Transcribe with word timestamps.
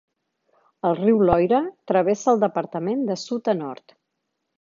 El 0.87 0.95
riu 0.99 1.19
Loira 1.29 1.59
travessa 1.91 2.31
el 2.33 2.41
departament 2.45 3.05
de 3.11 3.19
sud 3.25 3.53
a 3.55 3.57
nord. 3.61 3.95